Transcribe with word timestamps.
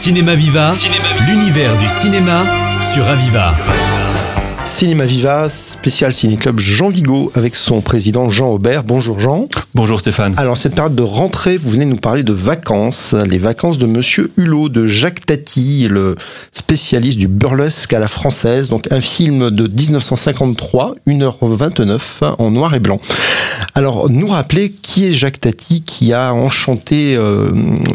Cinéma 0.00 0.34
Viva, 0.34 0.72
l'univers 1.26 1.76
du 1.76 1.86
cinéma 1.90 2.46
sur 2.80 3.06
Aviva. 3.06 3.54
Cinéma 4.70 5.04
Viva, 5.04 5.50
spécial 5.50 6.12
Ciné 6.12 6.36
Club 6.36 6.60
Jean 6.60 6.88
Vigo 6.90 7.32
avec 7.34 7.56
son 7.56 7.80
président 7.80 8.30
Jean 8.30 8.50
Aubert. 8.52 8.84
Bonjour 8.84 9.18
Jean. 9.18 9.48
Bonjour 9.74 9.98
Stéphane. 9.98 10.32
Alors 10.38 10.56
cette 10.56 10.76
période 10.76 10.94
de 10.94 11.02
rentrée, 11.02 11.56
vous 11.56 11.70
venez 11.70 11.84
nous 11.84 11.96
parler 11.96 12.22
de 12.22 12.32
vacances, 12.32 13.12
les 13.12 13.36
vacances 13.36 13.78
de 13.78 13.86
Monsieur 13.86 14.32
Hulot, 14.38 14.68
de 14.68 14.86
Jacques 14.86 15.26
Tati, 15.26 15.88
le 15.90 16.14
spécialiste 16.52 17.18
du 17.18 17.26
burlesque 17.26 17.92
à 17.92 17.98
la 17.98 18.08
française, 18.08 18.70
donc 18.70 18.90
un 18.92 19.00
film 19.00 19.50
de 19.50 19.66
1953, 19.66 20.94
1h29 21.06 22.36
en 22.38 22.50
noir 22.52 22.74
et 22.74 22.80
blanc. 22.80 23.00
Alors 23.74 24.08
nous 24.08 24.28
rappeler 24.28 24.70
qui 24.70 25.04
est 25.04 25.12
Jacques 25.12 25.40
Tati 25.40 25.82
qui 25.82 26.12
a 26.14 26.32
enchanté 26.32 27.16
euh, 27.16 27.50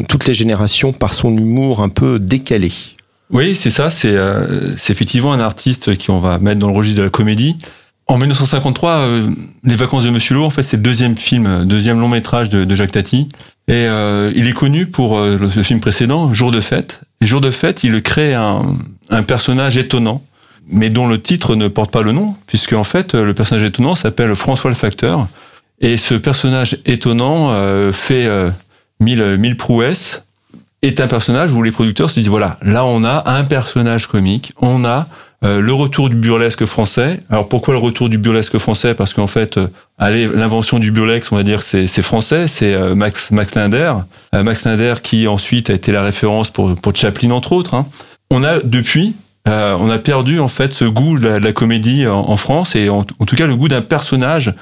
toutes 0.08 0.26
les 0.28 0.34
générations 0.34 0.92
par 0.92 1.14
son 1.14 1.34
humour 1.34 1.80
un 1.80 1.88
peu 1.88 2.20
décalé. 2.20 2.70
Oui, 3.30 3.54
c'est 3.54 3.70
ça. 3.70 3.90
C'est 3.90 4.16
euh, 4.16 4.72
effectivement 4.88 5.32
un 5.32 5.40
artiste 5.40 5.96
qui 5.96 6.10
on 6.10 6.20
va 6.20 6.38
mettre 6.38 6.60
dans 6.60 6.68
le 6.68 6.76
registre 6.76 6.98
de 6.98 7.04
la 7.04 7.10
comédie. 7.10 7.56
En 8.06 8.18
1953, 8.18 8.90
euh, 8.92 9.30
Les 9.64 9.74
Vacances 9.74 10.04
de 10.04 10.10
Monsieur 10.10 10.34
Lot, 10.36 10.44
en 10.44 10.50
fait, 10.50 10.62
c'est 10.62 10.76
le 10.76 10.82
deuxième 10.82 11.16
film, 11.16 11.64
deuxième 11.64 11.98
long 11.98 12.08
métrage 12.08 12.48
de, 12.48 12.74
Jacques 12.74 12.92
Tati. 12.92 13.28
Et 13.68 13.72
euh, 13.74 14.32
il 14.36 14.46
est 14.46 14.52
connu 14.52 14.86
pour 14.86 15.18
euh, 15.18 15.36
le, 15.36 15.50
le 15.54 15.62
film 15.64 15.80
précédent, 15.80 16.32
Jour 16.32 16.52
de 16.52 16.60
fête. 16.60 17.00
Et 17.20 17.26
Jour 17.26 17.40
de 17.40 17.50
fête, 17.50 17.82
il 17.82 18.00
crée 18.02 18.32
un, 18.34 18.62
un 19.10 19.22
personnage 19.24 19.76
étonnant, 19.76 20.22
mais 20.68 20.88
dont 20.88 21.08
le 21.08 21.20
titre 21.20 21.56
ne 21.56 21.66
porte 21.66 21.90
pas 21.90 22.02
le 22.02 22.12
nom, 22.12 22.36
puisque 22.46 22.74
en 22.74 22.84
fait, 22.84 23.14
le 23.14 23.34
personnage 23.34 23.64
étonnant 23.64 23.96
s'appelle 23.96 24.36
François 24.36 24.70
le 24.70 24.76
Facteur. 24.76 25.26
Et 25.80 25.96
ce 25.96 26.14
personnage 26.14 26.78
étonnant 26.86 27.50
euh, 27.50 27.92
fait 27.92 28.26
euh, 28.26 28.50
mille, 29.00 29.36
mille 29.38 29.56
prouesses 29.56 30.24
est 30.86 31.00
un 31.00 31.06
personnage 31.06 31.52
où 31.52 31.62
les 31.62 31.72
producteurs 31.72 32.10
se 32.10 32.14
disent 32.20 32.28
voilà, 32.28 32.56
là 32.62 32.84
on 32.84 33.04
a 33.04 33.30
un 33.30 33.44
personnage 33.44 34.06
comique, 34.06 34.52
on 34.60 34.84
a 34.84 35.06
euh, 35.44 35.60
le 35.60 35.72
retour 35.72 36.08
du 36.08 36.16
burlesque 36.16 36.64
français. 36.64 37.22
Alors 37.28 37.48
pourquoi 37.48 37.74
le 37.74 37.78
retour 37.78 38.08
du 38.08 38.16
burlesque 38.16 38.56
français? 38.58 38.94
Parce 38.94 39.12
qu'en 39.12 39.26
fait, 39.26 39.58
euh, 39.58 39.66
allez, 39.98 40.28
l'invention 40.28 40.78
du 40.78 40.90
burlesque, 40.90 41.30
on 41.30 41.36
va 41.36 41.42
dire, 41.42 41.62
c'est 41.62 41.86
français, 42.02 42.48
c'est 42.48 42.74
euh, 42.74 42.94
Max 42.94 43.30
Max 43.30 43.54
Linder, 43.54 43.92
Euh, 44.34 44.42
Max 44.42 44.64
Linder 44.64 44.94
qui 45.02 45.28
ensuite 45.28 45.68
a 45.70 45.74
été 45.74 45.92
la 45.92 46.02
référence 46.02 46.50
pour 46.50 46.74
pour 46.74 46.96
Chaplin 46.96 47.30
entre 47.30 47.52
autres. 47.52 47.74
hein. 47.74 47.86
On 48.30 48.44
a 48.44 48.60
depuis 48.60 49.14
euh, 49.46 49.76
on 49.78 49.90
a 49.90 49.98
perdu 49.98 50.40
en 50.40 50.48
fait 50.48 50.72
ce 50.72 50.84
goût 50.84 51.18
de 51.18 51.28
la, 51.28 51.38
de 51.38 51.44
la 51.44 51.52
comédie 51.52 52.06
en, 52.06 52.36
France 52.36 52.74
et 52.74 52.88
en, 52.88 53.04
tout 53.04 53.36
cas 53.36 53.46
le 53.46 53.54
goût 53.54 53.68
d'un 53.68 53.82
personnage 53.82 54.52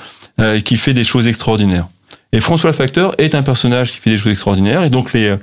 euh, 0.40 0.60
qui 0.60 0.76
fait 0.76 0.92
des 0.92 1.04
choses 1.04 1.26
extraordinaires. 1.26 1.86
Et 2.32 2.40
François 2.40 2.72
Facteur 2.74 3.14
est 3.16 3.34
un 3.34 3.42
personnage 3.42 3.92
qui 3.92 3.98
fait 3.98 4.10
des 4.10 4.18
choses 4.18 4.32
extraordinaires 4.32 4.82
et 4.82 4.90
donc 4.90 5.14
les 5.14 5.36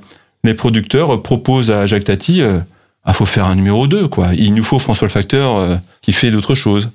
les 0.44 0.54
producteurs 0.54 1.22
proposent 1.22 1.70
à 1.70 1.86
Jacques 1.86 2.04
Tati, 2.04 2.42
euh, 2.42 2.58
ah, 3.04 3.12
faut 3.12 3.26
faire 3.26 3.46
un 3.46 3.54
numéro 3.54 3.86
2, 3.86 4.08
quoi. 4.08 4.34
Il 4.34 4.54
nous 4.54 4.64
faut 4.64 4.78
François 4.78 5.06
le 5.06 5.12
Facteur 5.12 5.56
euh, 5.56 5.76
qui 6.02 6.12
fait 6.12 6.30
d'autres 6.30 6.54
choses. 6.54 6.90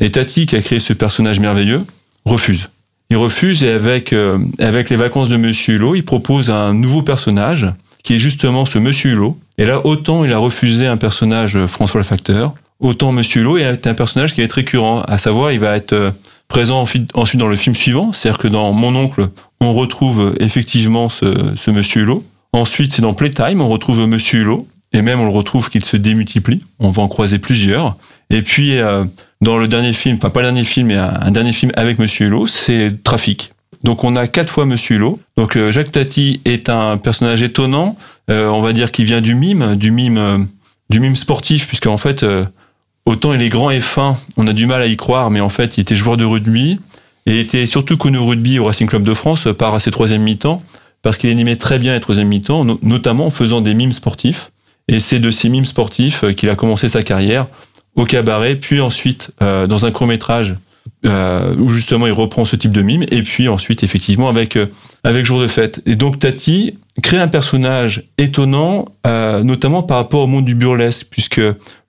Et 0.00 0.10
Tati, 0.10 0.46
qui 0.46 0.56
a 0.56 0.62
créé 0.62 0.78
ce 0.78 0.92
personnage 0.92 1.40
merveilleux, 1.40 1.84
refuse. 2.24 2.68
Il 3.10 3.16
refuse 3.16 3.64
et 3.64 3.70
avec, 3.70 4.12
euh, 4.12 4.38
avec 4.58 4.90
les 4.90 4.96
vacances 4.96 5.28
de 5.28 5.36
Monsieur 5.36 5.74
Hulot, 5.76 5.94
il 5.94 6.04
propose 6.04 6.50
un 6.50 6.74
nouveau 6.74 7.02
personnage 7.02 7.66
qui 8.02 8.14
est 8.14 8.18
justement 8.18 8.66
ce 8.66 8.78
Monsieur 8.78 9.12
Hulot. 9.12 9.38
Et 9.58 9.64
là, 9.64 9.84
autant 9.84 10.24
il 10.24 10.32
a 10.32 10.38
refusé 10.38 10.86
un 10.86 10.96
personnage 10.96 11.56
euh, 11.56 11.66
François 11.66 12.00
le 12.00 12.04
Facteur, 12.04 12.54
autant 12.80 13.12
Monsieur 13.12 13.42
Hulot 13.42 13.58
est 13.58 13.86
un 13.86 13.94
personnage 13.94 14.34
qui 14.34 14.40
va 14.40 14.44
être 14.44 14.52
récurrent. 14.52 15.02
À 15.02 15.18
savoir, 15.18 15.52
il 15.52 15.60
va 15.60 15.76
être 15.76 15.92
euh, 15.92 16.10
présent 16.48 16.80
ensuite 16.80 17.38
dans 17.40 17.48
le 17.48 17.56
film 17.56 17.74
suivant. 17.74 18.12
C'est-à-dire 18.12 18.38
que 18.38 18.48
dans 18.48 18.72
Mon 18.72 18.94
Oncle, 18.94 19.28
on 19.60 19.74
retrouve 19.74 20.20
euh, 20.20 20.34
effectivement 20.42 21.08
ce, 21.08 21.34
ce 21.56 21.70
Monsieur 21.70 22.02
Hulot. 22.02 22.24
Ensuite, 22.52 22.92
c'est 22.92 23.02
dans 23.02 23.14
Playtime, 23.14 23.60
on 23.60 23.68
retrouve 23.68 24.06
Monsieur 24.06 24.40
Hulot. 24.40 24.68
Et 24.94 25.02
même, 25.02 25.20
on 25.20 25.24
le 25.24 25.30
retrouve 25.30 25.68
qu'il 25.68 25.84
se 25.84 25.98
démultiplie. 25.98 26.62
On 26.78 26.90
va 26.90 27.02
en 27.02 27.08
croiser 27.08 27.38
plusieurs. 27.38 27.96
Et 28.30 28.40
puis, 28.40 28.78
euh, 28.78 29.04
dans 29.42 29.58
le 29.58 29.68
dernier 29.68 29.92
film, 29.92 30.16
enfin 30.16 30.30
pas 30.30 30.40
le 30.40 30.46
dernier 30.46 30.64
film, 30.64 30.86
mais 30.86 30.96
un, 30.96 31.30
dernier 31.30 31.52
film 31.52 31.72
avec 31.76 31.98
Monsieur 31.98 32.26
Hulot, 32.26 32.46
c'est 32.46 33.02
Trafic. 33.04 33.52
Donc, 33.84 34.02
on 34.02 34.16
a 34.16 34.26
quatre 34.26 34.50
fois 34.50 34.64
Monsieur 34.64 34.96
Hulot. 34.96 35.20
Donc, 35.36 35.56
euh, 35.56 35.70
Jacques 35.72 35.92
Tati 35.92 36.40
est 36.46 36.70
un 36.70 36.96
personnage 36.96 37.42
étonnant. 37.42 37.96
Euh, 38.30 38.48
on 38.48 38.60
va 38.60 38.72
dire 38.72 38.92
qu'il 38.92 39.04
vient 39.04 39.20
du 39.20 39.34
mime, 39.34 39.76
du 39.76 39.90
mime, 39.90 40.18
euh, 40.18 40.38
du 40.90 41.00
mime 41.00 41.16
sportif, 41.16 41.66
puisque 41.66 41.86
en 41.86 41.96
fait, 41.96 42.22
euh, 42.22 42.44
autant 43.06 43.32
il 43.32 43.42
est 43.42 43.48
grand 43.48 43.70
et 43.70 43.80
fin, 43.80 44.16
on 44.36 44.46
a 44.46 44.52
du 44.52 44.66
mal 44.66 44.82
à 44.82 44.86
y 44.86 44.96
croire, 44.96 45.30
mais 45.30 45.40
en 45.40 45.48
fait, 45.48 45.78
il 45.78 45.80
était 45.80 45.96
joueur 45.96 46.16
de 46.16 46.24
rugby 46.24 46.78
et 47.26 47.40
était 47.40 47.66
surtout 47.66 47.96
connu 47.96 48.18
rugby 48.18 48.58
au 48.58 48.66
Racing 48.66 48.86
Club 48.86 49.02
de 49.02 49.14
France 49.14 49.48
par 49.56 49.80
ses 49.80 49.90
troisième 49.90 50.22
mi-temps 50.22 50.62
parce 51.02 51.18
qu'il 51.18 51.30
animait 51.30 51.56
très 51.56 51.78
bien 51.78 51.92
les 51.94 52.00
troisième 52.00 52.28
mi-temps, 52.28 52.64
no- 52.64 52.78
notamment 52.82 53.26
en 53.26 53.30
faisant 53.30 53.60
des 53.60 53.74
mimes 53.74 53.92
sportifs. 53.92 54.50
Et 54.88 55.00
c'est 55.00 55.18
de 55.18 55.30
ces 55.30 55.48
mimes 55.48 55.64
sportifs 55.66 56.24
euh, 56.24 56.32
qu'il 56.32 56.48
a 56.50 56.56
commencé 56.56 56.88
sa 56.88 57.02
carrière 57.02 57.46
au 57.96 58.04
cabaret, 58.04 58.54
puis 58.56 58.80
ensuite 58.80 59.30
euh, 59.42 59.66
dans 59.66 59.84
un 59.86 59.90
court 59.90 60.06
métrage 60.06 60.54
euh, 61.04 61.54
où 61.58 61.68
justement 61.68 62.06
il 62.06 62.12
reprend 62.12 62.44
ce 62.44 62.56
type 62.56 62.72
de 62.72 62.82
mime, 62.82 63.04
et 63.10 63.22
puis 63.22 63.48
ensuite 63.48 63.82
effectivement 63.82 64.28
avec 64.28 64.56
euh, 64.56 64.66
avec 65.04 65.24
Jour 65.24 65.40
de 65.40 65.46
fête. 65.46 65.80
Et 65.86 65.94
donc 65.96 66.18
Tati 66.18 66.74
crée 67.02 67.18
un 67.18 67.28
personnage 67.28 68.04
étonnant, 68.18 68.86
euh, 69.06 69.42
notamment 69.44 69.82
par 69.82 69.98
rapport 69.98 70.20
au 70.22 70.26
monde 70.26 70.44
du 70.44 70.54
burlesque, 70.54 71.06
puisque 71.10 71.36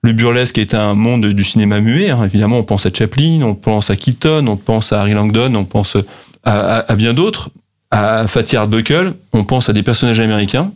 le 0.02 0.12
burlesque 0.12 0.58
est 0.58 0.74
un 0.74 0.94
monde 0.94 1.26
du 1.26 1.42
cinéma 1.44 1.80
muet. 1.80 2.10
hein. 2.10 2.24
Évidemment, 2.24 2.58
on 2.58 2.62
pense 2.62 2.86
à 2.86 2.90
Chaplin, 2.96 3.40
on 3.42 3.54
pense 3.54 3.90
à 3.90 3.96
Keaton, 3.96 4.46
on 4.46 4.56
pense 4.56 4.92
à 4.92 5.00
Harry 5.00 5.14
Langdon, 5.14 5.54
on 5.56 5.64
pense 5.64 5.96
à, 6.44 6.76
à- 6.78 6.92
à 6.92 6.96
bien 6.96 7.12
d'autres, 7.14 7.50
à 7.90 8.26
Fatih 8.26 8.56
Hardbuckle, 8.56 9.14
on 9.32 9.44
pense 9.44 9.68
à 9.68 9.72
des 9.72 9.82
personnages 9.82 10.20
américains. 10.20 10.72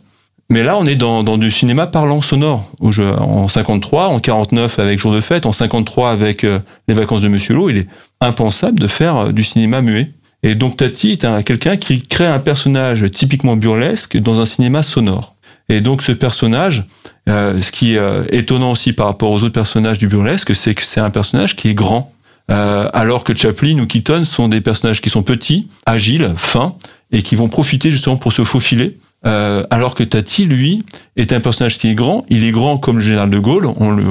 Mais 0.49 0.61
là, 0.61 0.77
on 0.77 0.85
est 0.85 0.95
dans, 0.95 1.23
dans 1.23 1.37
du 1.39 1.49
cinéma 1.49 1.87
parlant 1.87 2.21
sonore. 2.21 2.69
En 2.79 3.47
53, 3.47 4.09
en 4.09 4.19
49 4.19 4.77
avec 4.77 4.99
Jour 4.99 5.11
de 5.13 5.21
fête, 5.21 5.45
en 5.47 5.51
53 5.51 6.11
avec 6.11 6.43
euh, 6.43 6.59
Les 6.87 6.93
vacances 6.93 7.21
de 7.21 7.27
Monsieur 7.29 7.55
Lot, 7.55 7.69
il 7.71 7.77
est 7.77 7.87
impensable 8.21 8.79
de 8.79 8.87
faire 8.87 9.17
euh, 9.17 9.31
du 9.31 9.43
cinéma 9.43 9.81
muet. 9.81 10.11
Et 10.43 10.53
donc 10.53 10.77
Tati 10.77 11.11
est 11.11 11.25
un- 11.25 11.41
quelqu'un 11.41 11.77
qui 11.77 12.03
crée 12.03 12.27
un 12.27 12.37
personnage 12.37 13.09
typiquement 13.11 13.55
burlesque 13.55 14.17
dans 14.17 14.39
un 14.39 14.45
cinéma 14.45 14.83
sonore. 14.83 15.33
Et 15.67 15.81
donc 15.81 16.03
ce 16.03 16.11
personnage, 16.11 16.83
euh, 17.27 17.59
ce 17.59 17.71
qui 17.71 17.95
est 17.95 17.97
euh, 17.97 18.23
étonnant 18.29 18.71
aussi 18.73 18.93
par 18.93 19.07
rapport 19.07 19.31
aux 19.31 19.37
autres 19.41 19.49
personnages 19.49 19.97
du 19.97 20.07
burlesque, 20.07 20.55
c'est 20.55 20.75
que 20.75 20.83
c'est 20.83 20.99
un 20.99 21.09
personnage 21.09 21.55
qui 21.55 21.69
est 21.69 21.73
grand. 21.73 22.11
Euh, 22.51 22.87
alors 22.93 23.23
que 23.23 23.33
Chaplin 23.35 23.79
ou 23.79 23.87
Keaton 23.87 24.23
sont 24.25 24.47
des 24.47 24.61
personnages 24.61 25.01
qui 25.01 25.09
sont 25.09 25.23
petits, 25.23 25.67
agiles, 25.87 26.33
fins, 26.37 26.75
et 27.15 27.21
qui 27.21 27.37
vont 27.37 27.47
profiter 27.47 27.91
justement 27.91 28.17
pour 28.17 28.33
se 28.33 28.43
faufiler. 28.43 28.97
Euh, 29.25 29.65
alors 29.69 29.95
que 29.95 30.03
Tati, 30.03 30.45
lui, 30.45 30.83
est 31.15 31.31
un 31.31 31.39
personnage 31.39 31.79
qui 31.79 31.87
est 31.87 31.95
grand. 31.95 32.25
Il 32.29 32.43
est 32.43 32.51
grand 32.51 32.77
comme 32.77 32.97
le 32.97 33.01
général 33.01 33.29
de 33.29 33.39
Gaulle. 33.39 33.67
On, 33.77 33.91
le, 33.91 34.03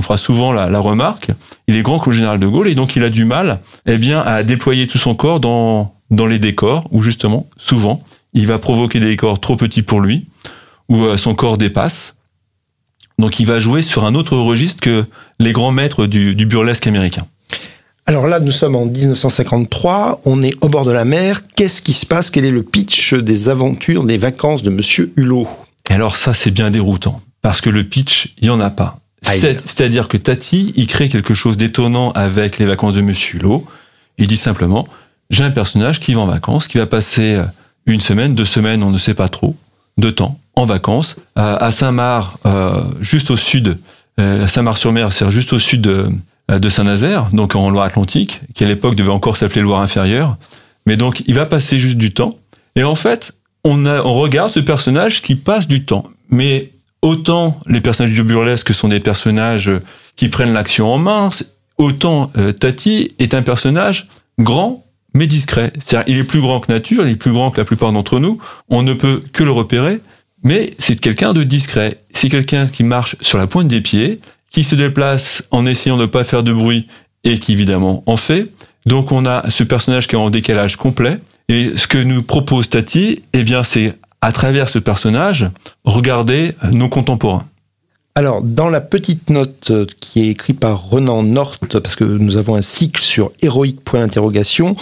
fera 0.00 0.16
souvent 0.16 0.52
la, 0.52 0.78
remarque. 0.78 1.32
Il 1.66 1.74
est 1.74 1.82
grand 1.82 1.98
comme 1.98 2.12
le 2.12 2.16
général 2.16 2.38
de 2.38 2.46
Gaulle 2.46 2.68
et 2.68 2.76
donc 2.76 2.94
il 2.94 3.02
a 3.02 3.10
du 3.10 3.24
mal, 3.24 3.58
eh 3.86 3.98
bien, 3.98 4.20
à 4.20 4.44
déployer 4.44 4.86
tout 4.86 4.98
son 4.98 5.16
corps 5.16 5.40
dans 5.40 5.94
dans 6.12 6.26
les 6.26 6.38
décors 6.38 6.86
où 6.90 7.02
justement, 7.02 7.48
souvent, 7.56 8.04
il 8.34 8.46
va 8.46 8.58
provoquer 8.58 9.00
des 9.00 9.08
décors 9.08 9.40
trop 9.40 9.56
petits 9.56 9.82
pour 9.82 10.00
lui, 10.00 10.26
où 10.90 11.04
euh, 11.04 11.16
son 11.16 11.34
corps 11.34 11.56
dépasse. 11.56 12.14
Donc 13.18 13.40
il 13.40 13.46
va 13.46 13.58
jouer 13.58 13.82
sur 13.82 14.04
un 14.04 14.14
autre 14.14 14.36
registre 14.36 14.80
que 14.80 15.06
les 15.40 15.52
grands 15.52 15.72
maîtres 15.72 16.06
du 16.06 16.46
burlesque 16.46 16.86
américain. 16.86 17.26
Alors 18.06 18.26
là, 18.26 18.40
nous 18.40 18.50
sommes 18.50 18.74
en 18.74 18.84
1953, 18.84 20.22
on 20.24 20.42
est 20.42 20.54
au 20.60 20.68
bord 20.68 20.84
de 20.84 20.90
la 20.90 21.04
mer. 21.04 21.42
Qu'est-ce 21.54 21.80
qui 21.80 21.92
se 21.92 22.04
passe? 22.04 22.30
Quel 22.30 22.44
est 22.44 22.50
le 22.50 22.64
pitch 22.64 23.14
des 23.14 23.48
aventures 23.48 24.04
des 24.04 24.18
vacances 24.18 24.62
de 24.62 24.70
Monsieur 24.70 25.12
Hulot? 25.16 25.48
Alors 25.88 26.16
ça, 26.16 26.34
c'est 26.34 26.50
bien 26.50 26.70
déroutant, 26.70 27.20
parce 27.42 27.60
que 27.60 27.70
le 27.70 27.84
pitch, 27.84 28.34
il 28.38 28.46
y 28.46 28.50
en 28.50 28.60
a 28.60 28.70
pas. 28.70 28.98
C'est-à-dire 29.22 30.08
que 30.08 30.16
Tati, 30.16 30.72
il 30.74 30.88
crée 30.88 31.08
quelque 31.08 31.32
chose 31.32 31.56
d'étonnant 31.56 32.10
avec 32.12 32.58
les 32.58 32.66
vacances 32.66 32.94
de 32.94 33.02
Monsieur 33.02 33.38
Hulot. 33.38 33.64
Il 34.18 34.26
dit 34.26 34.36
simplement, 34.36 34.88
j'ai 35.30 35.44
un 35.44 35.52
personnage 35.52 36.00
qui 36.00 36.14
va 36.14 36.22
en 36.22 36.26
vacances, 36.26 36.66
qui 36.66 36.78
va 36.78 36.86
passer 36.86 37.36
euh, 37.36 37.44
une 37.86 38.00
semaine, 38.00 38.34
deux 38.34 38.44
semaines, 38.44 38.82
on 38.82 38.90
ne 38.90 38.98
sait 38.98 39.14
pas 39.14 39.28
trop, 39.28 39.56
de 39.96 40.10
temps, 40.10 40.40
en 40.56 40.64
vacances, 40.64 41.16
à 41.36 41.54
à 41.64 41.70
Saint-Marc, 41.70 42.36
euh, 42.46 42.82
juste 43.00 43.30
au 43.30 43.36
sud, 43.36 43.78
euh, 44.20 44.48
Saint-Marc-sur-Mer, 44.48 45.12
c'est 45.12 45.30
juste 45.30 45.52
au 45.52 45.58
sud 45.58 45.82
de, 45.82 46.10
de 46.58 46.68
Saint-Nazaire, 46.68 47.28
donc 47.32 47.54
en 47.54 47.70
Loire-Atlantique, 47.70 48.40
qui 48.54 48.64
à 48.64 48.68
l'époque 48.68 48.94
devait 48.94 49.10
encore 49.10 49.36
s'appeler 49.36 49.62
Loire-Inférieure. 49.62 50.36
Mais 50.86 50.96
donc, 50.96 51.22
il 51.26 51.34
va 51.34 51.46
passer 51.46 51.78
juste 51.78 51.98
du 51.98 52.12
temps. 52.12 52.38
Et 52.76 52.84
en 52.84 52.94
fait, 52.94 53.32
on, 53.64 53.82
regarde 54.14 54.50
ce 54.50 54.60
personnage 54.60 55.22
qui 55.22 55.36
passe 55.36 55.68
du 55.68 55.84
temps. 55.84 56.04
Mais 56.30 56.70
autant 57.02 57.60
les 57.66 57.80
personnages 57.80 58.14
du 58.14 58.22
burlesque 58.22 58.72
sont 58.74 58.88
des 58.88 59.00
personnages 59.00 59.68
euh, 59.68 59.82
qui 60.16 60.28
prennent 60.28 60.52
l'action 60.52 60.92
en 60.92 60.98
main, 60.98 61.30
autant 61.78 62.30
euh, 62.36 62.52
Tati 62.52 63.14
est 63.18 63.34
un 63.34 63.42
personnage 63.42 64.08
grand 64.38 64.84
mais 65.14 65.26
discret. 65.26 65.72
C'est-à-dire, 65.78 66.14
il 66.14 66.18
est 66.20 66.24
plus 66.24 66.40
grand 66.40 66.60
que 66.60 66.72
nature, 66.72 67.06
il 67.06 67.12
est 67.12 67.16
plus 67.16 67.32
grand 67.32 67.50
que 67.50 67.60
la 67.60 67.66
plupart 67.66 67.92
d'entre 67.92 68.18
nous. 68.18 68.38
On 68.70 68.82
ne 68.82 68.94
peut 68.94 69.22
que 69.32 69.44
le 69.44 69.50
repérer, 69.50 70.00
mais 70.42 70.72
c'est 70.78 70.98
quelqu'un 70.98 71.34
de 71.34 71.42
discret. 71.42 71.98
C'est 72.12 72.30
quelqu'un 72.30 72.66
qui 72.66 72.82
marche 72.82 73.16
sur 73.20 73.36
la 73.36 73.46
pointe 73.46 73.68
des 73.68 73.82
pieds, 73.82 74.20
qui 74.52 74.64
se 74.64 74.74
déplace 74.74 75.42
en 75.50 75.66
essayant 75.66 75.96
de 75.96 76.02
ne 76.02 76.06
pas 76.06 76.24
faire 76.24 76.42
de 76.42 76.52
bruit 76.52 76.86
et 77.24 77.38
qui 77.38 77.52
évidemment 77.52 78.02
en 78.06 78.16
fait. 78.16 78.48
Donc 78.86 79.12
on 79.12 79.26
a 79.26 79.50
ce 79.50 79.64
personnage 79.64 80.06
qui 80.06 80.14
est 80.14 80.18
en 80.18 80.30
décalage 80.30 80.76
complet. 80.76 81.18
Et 81.48 81.72
ce 81.76 81.86
que 81.86 81.98
nous 81.98 82.22
propose 82.22 82.70
Tati, 82.70 83.22
eh 83.32 83.42
bien 83.42 83.64
c'est 83.64 83.98
à 84.20 84.30
travers 84.30 84.68
ce 84.68 84.78
personnage, 84.78 85.48
regarder 85.84 86.54
nos 86.70 86.88
contemporains. 86.88 87.44
Alors, 88.14 88.42
dans 88.42 88.68
la 88.68 88.82
petite 88.82 89.30
note 89.30 89.70
euh, 89.70 89.86
qui 90.00 90.20
est 90.20 90.28
écrite 90.28 90.60
par 90.60 90.90
Renan 90.90 91.22
North, 91.22 91.78
parce 91.78 91.96
que 91.96 92.04
nous 92.04 92.36
avons 92.36 92.54
un 92.54 92.60
cycle 92.62 93.00
sur 93.00 93.32
héroïque 93.40 93.82
point 93.82 94.00
d'interrogation, 94.00 94.76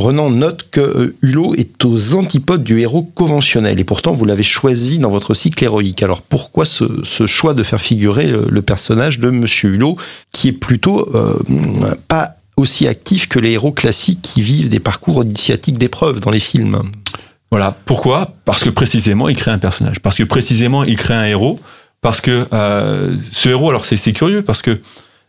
Renan 0.00 0.30
note 0.30 0.66
que 0.70 0.80
euh, 0.80 1.16
Hulot 1.22 1.54
est 1.54 1.84
aux 1.84 2.16
antipodes 2.16 2.64
du 2.64 2.80
héros 2.80 3.02
conventionnel, 3.02 3.78
et 3.78 3.84
pourtant 3.84 4.12
vous 4.12 4.24
l'avez 4.24 4.42
choisi 4.42 4.98
dans 4.98 5.10
votre 5.10 5.34
cycle 5.34 5.62
héroïque. 5.62 6.02
Alors 6.02 6.22
pourquoi 6.22 6.64
ce, 6.64 6.86
choix 7.26 7.54
de 7.54 7.62
faire 7.62 7.80
figurer 7.80 8.26
le, 8.26 8.46
le, 8.50 8.62
personnage 8.62 9.18
de 9.18 9.30
Monsieur 9.30 9.70
Hulot, 9.70 9.96
qui 10.32 10.48
est 10.48 10.52
plutôt 10.52 11.08
euh, 11.14 11.38
pas 12.08 12.36
aussi 12.56 12.88
actif 12.88 13.28
que 13.28 13.38
les 13.38 13.52
héros 13.52 13.72
classiques 13.72 14.22
qui 14.22 14.42
vivent 14.42 14.68
des 14.68 14.80
parcours 14.80 15.22
initiatiques 15.24 15.78
d'épreuves 15.78 16.20
dans 16.20 16.30
les 16.30 16.40
films? 16.40 16.82
Voilà, 17.50 17.76
pourquoi? 17.84 18.34
Parce 18.44 18.62
que 18.62 18.70
précisément 18.70 19.28
il 19.28 19.36
crée 19.36 19.50
un 19.50 19.58
personnage, 19.58 20.00
parce 20.00 20.16
que 20.16 20.22
précisément 20.22 20.84
il 20.84 20.96
crée 20.96 21.14
un 21.14 21.24
héros, 21.24 21.58
parce 22.00 22.20
que 22.20 22.46
euh, 22.52 23.14
ce 23.32 23.48
héros, 23.48 23.70
alors 23.70 23.86
c'est 23.86 24.12
curieux, 24.12 24.42
parce 24.42 24.62
que 24.62 24.80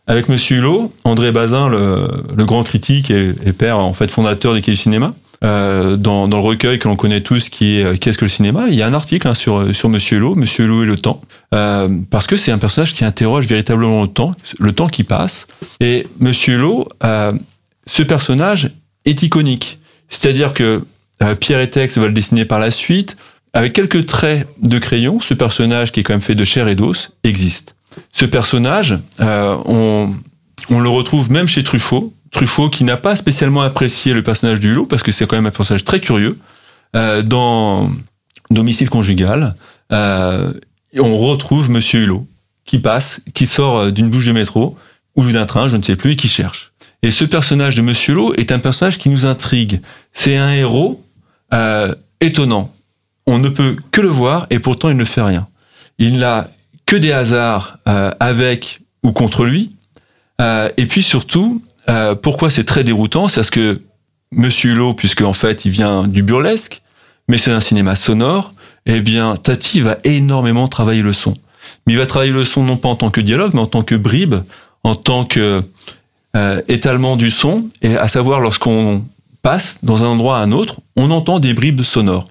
avec 0.06 0.28
Monsieur 0.28 0.58
Hulot, 0.58 0.92
André 1.04 1.32
Bazin, 1.32 1.68
le, 1.68 2.08
le 2.36 2.44
grand 2.44 2.64
critique 2.64 3.10
et, 3.10 3.34
et, 3.46 3.52
père 3.52 3.78
en 3.78 3.94
fait 3.94 4.10
fondateur 4.10 4.54
du 4.54 4.76
cinéma, 4.76 5.14
euh, 5.44 5.96
dans, 5.96 6.28
dans, 6.28 6.38
le 6.38 6.42
recueil 6.42 6.78
que 6.78 6.88
l'on 6.88 6.96
connaît 6.96 7.20
tous, 7.20 7.48
qui 7.48 7.78
est 7.78 7.98
Qu'est-ce 7.98 8.18
que 8.18 8.24
le 8.24 8.30
cinéma? 8.30 8.66
Il 8.68 8.74
y 8.74 8.82
a 8.82 8.86
un 8.86 8.94
article 8.94 9.28
hein, 9.28 9.34
sur 9.34 9.74
sur 9.74 9.88
Monsieur 9.88 10.18
Hulot, 10.18 10.34
Monsieur 10.34 10.64
Hulot 10.64 10.84
et 10.84 10.86
le 10.86 10.96
temps, 10.96 11.20
euh, 11.54 11.88
parce 12.10 12.26
que 12.26 12.36
c'est 12.36 12.52
un 12.52 12.58
personnage 12.58 12.94
qui 12.94 13.04
interroge 13.04 13.46
véritablement 13.46 14.02
le 14.02 14.08
temps, 14.08 14.34
le 14.58 14.72
temps 14.72 14.88
qui 14.88 15.04
passe. 15.04 15.46
Et 15.80 16.06
Monsieur 16.20 16.54
Hulot, 16.54 16.88
euh, 17.04 17.32
ce 17.86 18.02
personnage 18.02 18.70
est 19.04 19.22
iconique, 19.22 19.78
c'est-à-dire 20.08 20.52
que 20.52 20.84
euh, 21.22 21.34
Pierre 21.34 21.60
Etex 21.60 21.98
va 21.98 22.06
le 22.06 22.12
dessiner 22.12 22.44
par 22.44 22.58
la 22.58 22.70
suite. 22.70 23.16
Avec 23.54 23.74
quelques 23.74 24.06
traits 24.06 24.48
de 24.62 24.78
crayon, 24.78 25.20
ce 25.20 25.34
personnage 25.34 25.92
qui 25.92 26.00
est 26.00 26.02
quand 26.02 26.14
même 26.14 26.22
fait 26.22 26.34
de 26.34 26.44
chair 26.44 26.68
et 26.68 26.74
d'os 26.74 27.10
existe. 27.22 27.74
Ce 28.12 28.24
personnage, 28.24 28.98
euh, 29.20 29.56
on, 29.64 30.80
le 30.80 30.88
retrouve 30.88 31.30
même 31.30 31.46
chez 31.46 31.62
Truffaut. 31.64 32.12
Truffaut 32.30 32.70
qui 32.70 32.84
n'a 32.84 32.96
pas 32.96 33.16
spécialement 33.16 33.62
apprécié 33.62 34.14
le 34.14 34.22
personnage 34.22 34.60
du 34.60 34.72
Hulot 34.72 34.86
parce 34.86 35.02
que 35.02 35.12
c'est 35.12 35.26
quand 35.26 35.36
même 35.36 35.46
un 35.46 35.50
personnage 35.50 35.84
très 35.84 36.00
curieux. 36.00 36.38
Euh, 36.96 37.22
dans 37.22 37.90
Domicile 38.50 38.90
conjugal, 38.90 39.54
euh, 39.92 40.52
on 40.98 41.18
retrouve 41.18 41.70
Monsieur 41.70 42.00
Hulot 42.00 42.26
qui 42.64 42.78
passe, 42.78 43.20
qui 43.34 43.46
sort 43.46 43.90
d'une 43.90 44.08
bouche 44.08 44.26
de 44.26 44.32
métro 44.32 44.76
ou 45.16 45.30
d'un 45.30 45.46
train, 45.46 45.68
je 45.68 45.76
ne 45.76 45.82
sais 45.82 45.96
plus, 45.96 46.12
et 46.12 46.16
qui 46.16 46.28
cherche. 46.28 46.72
Et 47.02 47.10
ce 47.10 47.24
personnage 47.24 47.74
de 47.74 47.82
Monsieur 47.82 48.12
Hulot 48.12 48.34
est 48.34 48.52
un 48.52 48.58
personnage 48.58 48.98
qui 48.98 49.08
nous 49.08 49.26
intrigue. 49.26 49.80
C'est 50.12 50.36
un 50.36 50.52
héros 50.52 51.04
étonnant 52.20 52.72
on 53.26 53.38
ne 53.38 53.48
peut 53.48 53.76
que 53.90 54.00
le 54.00 54.08
voir 54.08 54.46
et 54.50 54.58
pourtant 54.58 54.88
il 54.88 54.96
ne 54.96 55.04
fait 55.04 55.22
rien. 55.22 55.48
Il 55.98 56.18
n'a 56.18 56.48
que 56.92 56.96
des 56.98 57.12
hasards 57.12 57.78
euh, 57.88 58.10
avec 58.20 58.82
ou 59.02 59.12
contre 59.12 59.46
lui. 59.46 59.74
Euh, 60.42 60.68
et 60.76 60.84
puis 60.84 61.02
surtout, 61.02 61.62
euh, 61.88 62.14
pourquoi 62.14 62.50
c'est 62.50 62.64
très 62.64 62.84
déroutant 62.84 63.28
C'est 63.28 63.36
parce 63.36 63.48
que 63.48 63.80
Monsieur 64.30 64.72
Hulot, 64.72 64.92
puisque 64.92 65.22
en 65.22 65.32
fait 65.32 65.64
il 65.64 65.70
vient 65.70 66.06
du 66.06 66.22
burlesque, 66.22 66.82
mais 67.28 67.38
c'est 67.38 67.50
un 67.50 67.60
cinéma 67.60 67.96
sonore, 67.96 68.52
eh 68.84 69.00
bien 69.00 69.36
Tati 69.36 69.80
va 69.80 69.96
énormément 70.04 70.68
travailler 70.68 71.00
le 71.00 71.14
son. 71.14 71.32
Mais 71.86 71.94
il 71.94 71.98
va 71.98 72.04
travailler 72.04 72.30
le 72.30 72.44
son 72.44 72.62
non 72.62 72.76
pas 72.76 72.90
en 72.90 72.96
tant 72.96 73.08
que 73.08 73.22
dialogue, 73.22 73.52
mais 73.54 73.60
en 73.60 73.66
tant 73.66 73.84
que 73.84 73.94
bribe, 73.94 74.34
en 74.84 74.94
tant 74.94 75.24
que 75.24 75.62
étalement 76.68 77.16
du 77.16 77.30
son, 77.30 77.68
et 77.80 77.96
à 77.96 78.08
savoir 78.08 78.40
lorsqu'on 78.40 79.02
passe 79.40 79.78
dans 79.82 80.04
un 80.04 80.08
endroit 80.08 80.38
à 80.38 80.42
un 80.42 80.52
autre, 80.52 80.80
on 80.96 81.10
entend 81.10 81.38
des 81.40 81.54
bribes 81.54 81.84
sonores. 81.84 82.28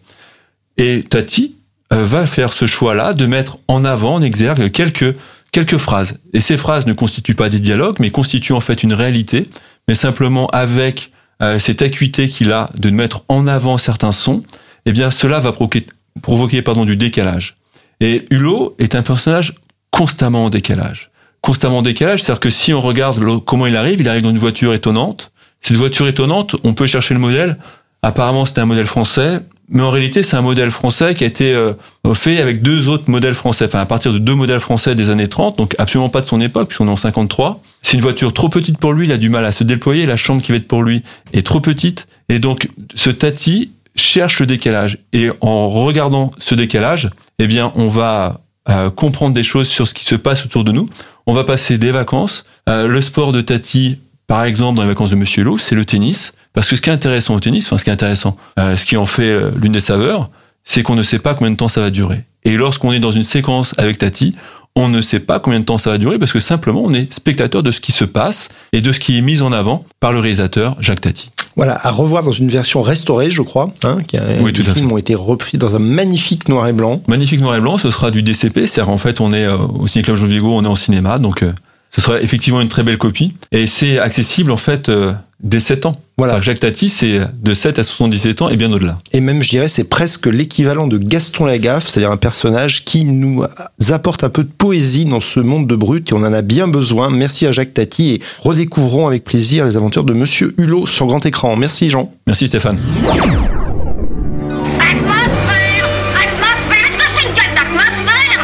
Et 0.78 1.02
Tati 1.02 1.56
va 2.01 2.25
faire 2.25 2.53
ce 2.53 2.65
choix-là 2.65 3.13
de 3.13 3.25
mettre 3.25 3.57
en 3.68 3.86
avant, 3.86 4.15
en 4.15 4.21
exergue 4.21 4.71
quelques 4.71 5.15
quelques 5.51 5.77
phrases. 5.77 6.18
Et 6.33 6.39
ces 6.39 6.57
phrases 6.57 6.88
ne 6.88 6.94
constituent 6.94 7.36
pas 7.36 7.50
des 7.50 7.59
dialogues, 7.59 7.98
mais 8.00 8.09
constituent 8.09 8.53
en 8.53 8.62
fait 8.62 8.83
une 8.83 8.94
réalité, 8.94 9.50
mais 9.88 9.95
simplement 9.95 10.48
avec 10.48 11.12
euh, 11.42 11.59
cette 11.59 11.81
acuité 11.81 12.27
qu'il 12.27 12.51
a 12.51 12.69
de 12.75 12.89
mettre 12.89 13.24
en 13.27 13.48
avant 13.48 13.77
certains 13.77 14.12
sons, 14.12 14.42
eh 14.86 14.92
bien 14.92 15.12
cela 15.12 15.39
va 15.39 15.51
provoquer, 15.51 16.62
pardon, 16.62 16.86
du 16.86 16.95
décalage. 16.95 17.57
Et 18.00 18.25
Hulot 18.30 18.75
est 18.80 18.95
un 18.95 19.01
personnage 19.01 19.56
constamment 19.92 20.45
en 20.45 20.50
décalage. 20.50 21.12
Constamment 21.42 21.80
en 21.80 21.81
décalage, 21.81 22.24
c'est-à-dire 22.24 22.39
que 22.39 22.50
si 22.50 22.74
on 22.74 22.81
regarde 22.81 23.19
comment 23.45 23.68
il 23.68 23.75
arrive, 23.75 24.00
il 24.00 24.07
arrive 24.07 24.21
dans 24.21 24.30
une 24.30 24.38
voiture 24.38 24.74
étonnante. 24.74 25.31
Cette 25.59 25.77
voiture 25.77 26.07
étonnante, 26.07 26.56
on 26.63 26.74
peut 26.74 26.88
chercher 26.88 27.13
le 27.13 27.19
modèle. 27.19 27.57
Apparemment, 28.04 28.45
c'était 28.45 28.62
un 28.62 28.65
modèle 28.65 28.88
français 28.88 29.42
mais 29.71 29.81
en 29.81 29.89
réalité, 29.89 30.21
c'est 30.21 30.35
un 30.35 30.41
modèle 30.41 30.69
français 30.69 31.15
qui 31.15 31.23
a 31.23 31.27
été 31.27 31.53
euh, 31.53 31.73
fait 32.13 32.41
avec 32.41 32.62
deux 32.62 32.89
autres 32.89 33.09
modèles 33.09 33.33
français, 33.33 33.65
enfin 33.65 33.79
à 33.79 33.85
partir 33.85 34.12
de 34.12 34.18
deux 34.18 34.35
modèles 34.35 34.59
français 34.59 34.95
des 34.95 35.09
années 35.09 35.29
30, 35.29 35.57
donc 35.57 35.75
absolument 35.79 36.09
pas 36.09 36.21
de 36.21 36.25
son 36.27 36.41
époque, 36.41 36.68
puisqu'on 36.68 36.88
est 36.88 36.91
en 36.91 36.97
53. 36.97 37.62
C'est 37.81 37.94
une 37.94 38.01
voiture 38.01 38.33
trop 38.33 38.50
petite 38.50 38.77
pour 38.77 38.91
lui, 38.94 39.07
il 39.07 39.12
a 39.12 39.18
du 39.18 39.29
mal 39.29 39.45
à 39.45 39.51
se 39.51 39.63
déployer, 39.63 40.06
la 40.06 40.18
chambre 40.18 40.41
qui 40.41 40.51
va 40.51 40.57
être 40.57 40.68
pour 40.68 40.83
lui 40.83 41.03
est 41.33 41.45
trop 41.45 41.62
petite, 41.62 42.07
et 42.29 42.39
donc 42.39 42.69
ce 42.95 43.09
Tati 43.09 43.71
cherche 43.95 44.39
le 44.39 44.45
décalage. 44.45 44.97
Et 45.13 45.29
en 45.41 45.69
regardant 45.69 46.31
ce 46.38 46.56
décalage, 46.56 47.09
eh 47.39 47.47
bien, 47.47 47.71
on 47.75 47.88
va 47.88 48.41
euh, 48.69 48.89
comprendre 48.89 49.33
des 49.33 49.44
choses 49.44 49.68
sur 49.68 49.88
ce 49.88 49.94
qui 49.94 50.06
se 50.06 50.15
passe 50.15 50.45
autour 50.45 50.63
de 50.63 50.71
nous. 50.71 50.89
On 51.25 51.33
va 51.33 51.44
passer 51.44 51.77
des 51.77 51.91
vacances. 51.91 52.45
Euh, 52.69 52.88
le 52.88 53.01
sport 53.01 53.31
de 53.31 53.41
Tati, 53.41 54.00
par 54.27 54.44
exemple, 54.44 54.77
dans 54.77 54.83
les 54.83 54.89
vacances 54.89 55.12
de 55.12 55.15
Monsieur 55.15 55.44
Lowe, 55.44 55.57
c'est 55.57 55.75
le 55.75 55.85
tennis. 55.85 56.33
Parce 56.53 56.68
que 56.69 56.75
ce 56.75 56.81
qui 56.81 56.89
est 56.89 56.94
intéressant 56.94 57.36
au 57.36 57.39
tennis, 57.39 57.65
enfin 57.65 57.77
ce 57.77 57.83
qui 57.83 57.89
est 57.89 57.94
intéressant, 57.94 58.36
euh, 58.59 58.75
ce 58.77 58.86
qui 58.86 58.98
en 58.98 59.06
fait 59.06 59.30
euh, 59.30 59.51
l'une 59.62 59.71
des 59.71 59.80
saveurs, 59.80 60.30
c'est 60.63 60.83
qu'on 60.83 60.95
ne 60.95 61.03
sait 61.03 61.19
pas 61.19 61.33
combien 61.33 61.51
de 61.51 61.57
temps 61.57 61.68
ça 61.69 61.81
va 61.81 61.89
durer. 61.89 62.24
Et 62.44 62.57
lorsqu'on 62.57 62.92
est 62.94 63.00
dans 63.00 63.12
une 63.12 63.24
séquence 63.24 63.74
avec 63.77 63.98
Tati, 63.98 64.36
on 64.75 64.88
ne 64.88 65.01
sait 65.01 65.19
pas 65.19 65.39
combien 65.39 65.59
de 65.59 65.65
temps 65.65 65.77
ça 65.77 65.89
va 65.89 65.98
durer 65.98 66.18
parce 66.18 66.31
que 66.31 66.39
simplement 66.39 66.81
on 66.83 66.94
est 66.94 67.12
spectateur 67.13 67.62
de 67.62 67.71
ce 67.71 67.81
qui 67.81 67.92
se 67.92 68.06
passe 68.06 68.50
et 68.74 68.81
de 68.81 68.92
ce 68.94 69.00
qui 69.00 69.18
est 69.18 69.21
mis 69.21 69.42
en 69.42 69.51
avant 69.51 69.86
par 70.00 70.13
le 70.13 70.19
réalisateur 70.19 70.77
Jacques 70.80 71.01
Tati. 71.01 71.30
Voilà, 71.57 71.77
à 71.86 71.92
revoir 71.92 72.24
dans 72.24 72.31
une 72.31 72.48
version 72.48 72.81
restaurée, 72.81 73.30
je 73.30 73.42
crois. 73.42 73.74
Hein, 73.83 73.97
qui 74.07 74.18
a, 74.18 74.24
oui, 74.39 74.54
tout 74.54 74.63
les 74.63 74.69
à 74.69 74.74
films 74.74 74.88
fait. 74.88 74.94
ont 74.94 74.97
été 74.97 75.15
repris 75.15 75.57
dans 75.57 75.75
un 75.75 75.80
magnifique 75.80 76.47
noir 76.47 76.68
et 76.68 76.74
blanc. 76.74 77.04
Magnifique 77.07 77.42
noir 77.42 77.56
et 77.57 77.59
blanc, 77.59 77.77
ce 77.77 77.92
sera 77.92 78.09
du 78.12 78.24
DCP, 78.24 78.68
c'est-à-dire 78.68 78.89
en 78.89 78.97
fait 78.97 79.19
on 79.19 79.33
est 79.33 79.45
euh, 79.45 79.57
au 79.57 79.88
Ciné 79.88 80.04
Club 80.04 80.15
Joviego, 80.15 80.54
on 80.54 80.63
est 80.63 80.68
en 80.68 80.77
cinéma, 80.77 81.19
donc 81.19 81.44
euh, 81.44 81.51
ce 81.89 82.00
sera 82.00 82.21
effectivement 82.21 82.62
une 82.62 82.69
très 82.69 82.83
belle 82.83 82.97
copie. 82.97 83.33
Et 83.51 83.68
c'est 83.68 84.00
accessible 84.00 84.51
en 84.51 84.57
fait 84.57 84.88
euh, 84.88 85.12
dès 85.44 85.60
7 85.60 85.86
ans. 85.86 86.00
Voilà. 86.18 86.40
Jacques 86.40 86.60
Tati, 86.60 86.90
c'est 86.90 87.20
de 87.42 87.54
7 87.54 87.80
à 87.80 87.84
77 87.84 88.44
ans 88.44 88.50
et 88.50 88.56
bien 88.56 88.72
au-delà. 88.72 89.00
Et 89.12 89.22
même, 89.22 89.42
je 89.42 89.50
dirais, 89.50 89.68
c'est 89.68 89.86
presque 89.86 90.28
l'équivalent 90.28 90.88
de 90.88 90.98
Gaston 90.98 91.45
Lagaffe, 91.45 91.88
c'est-à-dire 91.88 92.12
un 92.12 92.18
personnage 92.18 92.86
qui 92.86 93.06
nous 93.06 93.44
apporte 93.90 94.24
un 94.24 94.30
peu 94.30 94.44
de 94.44 94.50
poésie 94.50 95.06
dans 95.06 95.21
ce 95.21 95.40
monde 95.40 95.68
de 95.68 95.76
brut 95.76 96.12
et 96.12 96.14
on 96.14 96.18
en 96.18 96.33
a 96.33 96.42
bien 96.42 96.68
besoin. 96.68 97.10
Merci 97.10 97.48
à 97.48 97.52
Jacques 97.52 97.74
Tati 97.74 98.12
et 98.12 98.21
redécouvrons 98.40 99.07
avec 99.07 99.24
plaisir 99.24 99.66
les 99.66 99.78
aventures 99.78 100.04
de 100.04 100.14
Monsieur 100.14 100.54
Hulot 100.57 100.86
sur 100.86 101.07
grand 101.07 101.26
écran. 101.26 101.56
Merci 101.56 101.90
Jean. 101.90 102.14
Merci 102.28 102.48
Stéphane. 102.48 102.78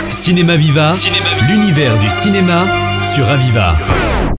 Cinéma 0.10 0.58
Viva, 0.58 0.94
l'univers 1.48 1.98
du 2.00 2.10
cinéma 2.10 2.66
sur 3.14 3.30
Aviva. 3.30 3.76